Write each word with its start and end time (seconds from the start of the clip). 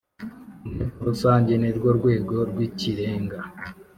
Inteko 0.67 0.97
Rusange 1.09 1.51
nirwo 1.57 1.89
rwego 1.97 2.35
rw 2.49 2.57
ikirenga 2.67 3.37